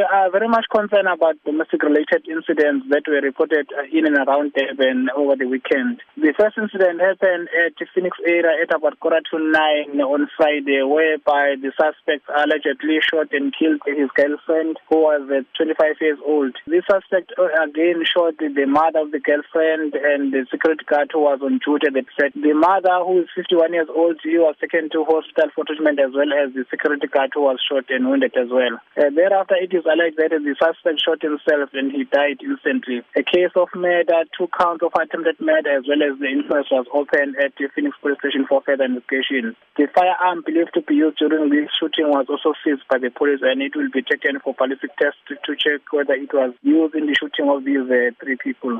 We 0.00 0.06
are 0.08 0.30
very 0.32 0.48
much 0.48 0.64
concerned 0.72 1.12
about 1.12 1.36
domestic 1.44 1.82
related 1.82 2.24
incidents 2.24 2.88
that 2.88 3.04
were 3.04 3.20
reported 3.20 3.68
in 3.92 4.08
and 4.08 4.16
around 4.16 4.56
Durban 4.56 5.12
over 5.12 5.36
the 5.36 5.44
weekend. 5.44 6.00
The 6.16 6.32
first 6.40 6.56
incident 6.56 7.04
happened 7.04 7.52
at 7.52 7.76
the 7.76 7.84
Phoenix 7.92 8.16
area 8.24 8.64
at 8.64 8.72
about 8.72 8.96
quarter 8.96 9.20
to 9.20 9.36
nine 9.36 10.00
on 10.00 10.24
Friday, 10.40 10.80
whereby 10.80 11.60
the 11.60 11.76
suspect 11.76 12.24
allegedly 12.32 12.96
shot 13.04 13.28
and 13.36 13.52
killed 13.52 13.84
his 13.84 14.08
girlfriend, 14.16 14.80
who 14.88 15.04
was 15.04 15.20
25 15.28 16.00
years 16.00 16.16
old. 16.24 16.56
This 16.64 16.88
suspect 16.88 17.36
uh, 17.36 17.52
again 17.60 18.00
shot 18.08 18.40
the 18.40 18.64
mother 18.64 19.04
of 19.04 19.12
the 19.12 19.20
girlfriend 19.20 20.00
and 20.00 20.32
the 20.32 20.48
security 20.48 20.88
guard 20.88 21.12
who 21.12 21.28
was 21.28 21.44
on 21.44 21.60
duty 21.60 21.92
at 21.92 21.92
the 21.92 22.08
The 22.40 22.56
mother, 22.56 23.04
who 23.04 23.20
is 23.20 23.28
51 23.36 23.76
years 23.76 23.92
old, 23.92 24.16
she 24.24 24.40
was 24.40 24.56
taken 24.64 24.88
to 24.96 25.04
hospital 25.04 25.52
for 25.52 25.68
treatment 25.68 26.00
as 26.00 26.16
well 26.16 26.32
as 26.32 26.56
the 26.56 26.64
security 26.72 27.04
guard 27.04 27.36
who 27.36 27.44
was 27.44 27.60
shot 27.60 27.84
and 27.92 28.08
wounded 28.08 28.32
as 28.40 28.48
well. 28.48 28.80
Uh, 28.96 29.12
thereafter, 29.12 29.60
it 29.60 29.76
is 29.76 29.84
alleged 29.90 30.16
that 30.16 30.30
the 30.30 30.54
suspect 30.56 31.02
shot 31.02 31.20
himself 31.20 31.74
and 31.74 31.90
he 31.90 32.04
died 32.06 32.38
instantly. 32.40 33.02
A 33.18 33.22
case 33.22 33.50
of 33.56 33.68
murder, 33.74 34.22
two 34.32 34.48
counts 34.54 34.86
of 34.86 34.94
attempted 34.94 35.42
murder, 35.42 35.76
as 35.76 35.84
well 35.90 36.00
as 36.00 36.18
the 36.18 36.30
inquest 36.30 36.70
was 36.70 36.86
opened 36.94 37.36
at 37.36 37.52
the 37.58 37.68
Phoenix 37.74 37.98
Police 37.98 38.18
Station 38.22 38.46
for 38.46 38.62
further 38.62 38.86
investigation. 38.86 39.56
The 39.76 39.90
firearm 39.90 40.46
believed 40.46 40.74
to 40.74 40.82
be 40.82 41.02
used 41.02 41.18
during 41.18 41.50
this 41.50 41.68
shooting 41.74 42.08
was 42.08 42.30
also 42.30 42.54
seized 42.62 42.86
by 42.88 43.02
the 43.02 43.10
police 43.10 43.42
and 43.42 43.60
it 43.60 43.74
will 43.74 43.90
be 43.90 44.06
taken 44.06 44.38
for 44.38 44.54
ballistic 44.54 44.94
tests 44.96 45.20
to, 45.28 45.34
to 45.34 45.52
check 45.58 45.82
whether 45.90 46.14
it 46.14 46.32
was 46.32 46.54
used 46.62 46.94
in 46.94 47.06
the 47.10 47.16
shooting 47.18 47.50
of 47.50 47.64
these 47.66 47.84
uh, 47.90 48.14
three 48.22 48.38
people. 48.38 48.78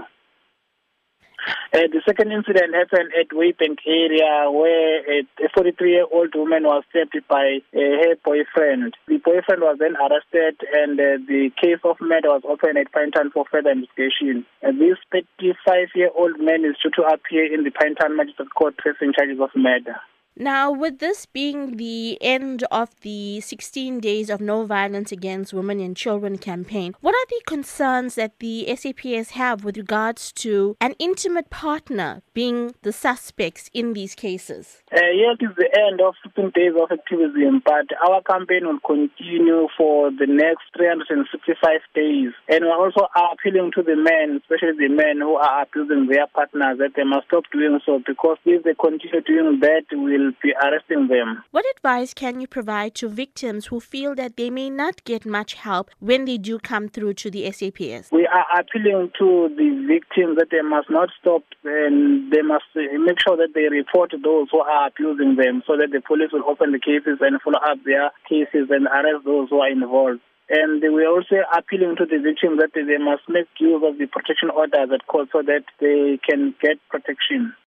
Uh, 1.73 1.87
the 1.93 2.03
second 2.05 2.33
incident 2.33 2.75
happened 2.75 3.13
at 3.19 3.29
Wyebank 3.31 3.79
area 3.87 4.51
where 4.51 5.21
a 5.21 5.49
43-year-old 5.57 6.35
woman 6.35 6.65
was 6.65 6.85
stabbed 6.91 7.17
by 7.29 7.59
uh, 7.75 7.79
her 7.79 8.17
boyfriend. 8.25 8.97
The 9.07 9.19
boyfriend 9.19 9.63
was 9.63 9.77
then 9.79 9.97
arrested 9.97 10.61
and 10.75 10.99
uh, 10.99 11.23
the 11.27 11.51
case 11.61 11.81
of 11.85 11.97
murder 12.01 12.29
was 12.29 12.43
opened 12.45 12.79
at 12.79 12.93
Pinetown 12.93 13.33
for 13.33 13.45
further 13.51 13.71
investigation. 13.71 14.45
And 14.63 14.81
this 14.81 14.99
35-year-old 15.15 16.41
man 16.41 16.65
is 16.65 16.77
due 16.83 16.91
to 16.97 17.09
appear 17.09 17.47
in 17.53 17.65
the 17.65 17.71
Pinetown 17.71 18.17
Magistrate 18.17 18.53
Court 18.55 18.75
facing 18.83 19.13
charges 19.13 19.41
of 19.41 19.51
murder. 19.55 19.97
Now, 20.37 20.71
with 20.71 21.01
this 21.01 21.27
being 21.27 21.77
the 21.77 22.17
end 22.23 22.65
of 22.71 22.89
the 23.03 23.41
16 23.41 24.01
Days 24.01 24.31
of 24.31 24.41
No 24.41 24.65
Violence 24.65 25.13
Against 25.13 25.53
Women 25.53 25.81
and 25.81 25.97
Children 25.97 26.39
campaign, 26.39 26.95
what 27.01 27.15
are 27.15 27.27
the 27.29 27.43
concerns 27.47 28.15
that 28.15 28.39
the 28.39 28.65
SAPS 28.75 29.31
have 29.31 29.65
with 29.65 29.77
regards 29.77 30.33
to 30.33 30.77
an 30.81 30.95
intimate 30.99 31.51
partner 31.51 32.23
being 32.33 32.75
the 32.83 32.93
suspects 32.93 33.71
in 33.75 33.93
these 33.93 34.15
cases? 34.15 34.83
Uh, 34.93 35.01
yes, 35.13 35.37
it's 35.41 35.57
the 35.57 35.69
end 35.77 36.01
of 36.01 36.15
16 36.23 36.53
days 36.55 36.73
of 36.81 36.91
activism, 36.91 37.61
but 37.65 37.87
our 38.09 38.23
campaign 38.23 38.67
will 38.67 38.81
continue 38.81 39.69
for 39.77 40.11
the 40.11 40.27
next 40.27 40.63
365 40.77 41.81
days. 41.95 42.33
And 42.49 42.65
we're 42.65 42.79
also 42.79 43.09
appealing 43.15 43.73
to 43.75 43.83
the 43.83 43.97
men, 43.97 44.41
especially 44.41 44.89
the 44.89 44.95
men 44.95 45.19
who 45.21 45.35
are 45.35 45.63
abusing 45.63 46.07
their 46.07 46.27
partners, 46.29 46.79
that 46.79 46.95
they 46.97 47.05
must 47.05 47.27
stop 47.27 47.45
doing 47.53 47.81
so 47.85 48.01
because 48.07 48.39
if 48.47 48.63
they 48.65 48.75
continue 48.75 49.21
doing 49.21 49.61
that, 49.61 49.85
we'll 49.93 50.20
will 50.21 50.33
be 50.43 50.53
arresting 50.65 51.09
them. 51.09 51.43
What 51.51 51.65
advice 51.77 52.15
can 52.15 52.41
you 52.41 52.47
provide 52.47 52.95
to 52.97 53.09
victims 53.09 53.67
who 53.67 53.81
feel 53.81 54.15
that 54.15 54.37
they 54.37 54.51
may 54.51 54.71
not 54.71 55.05
get 55.05 55.25
much 55.27 55.55
help 55.55 55.91
when 55.99 56.25
they 56.25 56.39
do 56.39 56.59
come 56.59 56.89
through 56.89 57.15
to 57.15 57.31
the 57.31 57.51
SAPS? 57.51 58.11
We 58.13 58.27
are 58.27 58.47
appealing 58.59 59.11
to 59.19 59.49
the 59.57 59.87
victims 59.87 60.37
that 60.39 60.49
they 60.51 60.63
must 60.63 60.91
not 60.91 61.09
stop 61.21 61.43
and 61.65 62.33
they 62.33 62.43
must 62.43 62.65
make 62.75 63.19
sure 63.21 63.37
that 63.37 63.53
they 63.55 63.69
report 63.69 64.13
those 64.23 64.49
who 64.51 64.61
are 64.61 64.89
abusing 64.89 65.37
them 65.37 65.63
so 65.67 65.77
that 65.77 65.91
the 65.93 66.01
police 66.01 66.31
will 66.33 66.45
open 66.49 66.73
the 66.73 66.79
cases 66.79 67.19
and 67.21 67.41
follow 67.43 67.59
up 67.59 67.79
their 67.85 68.11
cases 68.29 68.69
and 68.71 68.87
arrest 68.87 69.25
those 69.25 69.49
who 69.51 69.61
are 69.61 69.71
involved. 69.71 70.21
And 70.51 70.83
we're 70.83 71.09
also 71.09 71.47
appealing 71.57 71.95
to 71.99 72.07
the 72.07 72.19
victims 72.19 72.59
that 72.59 72.75
they 72.75 72.99
must 72.99 73.23
make 73.29 73.47
use 73.61 73.83
of 73.87 73.99
the 73.99 74.07
protection 74.07 74.51
orders 74.51 74.91
at 74.93 75.07
court 75.07 75.29
so 75.31 75.43
that 75.47 75.63
they 75.79 76.19
can 76.29 76.57
get 76.61 76.83
protection. 76.91 77.55